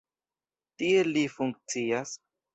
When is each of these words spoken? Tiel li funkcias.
Tiel 0.83 1.11
li 1.19 1.23
funkcias. 1.35 2.17